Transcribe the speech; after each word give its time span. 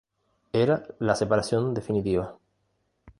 Era 0.51 0.81
la 0.97 1.13
separación 1.15 1.75
definitiva. 1.75 2.35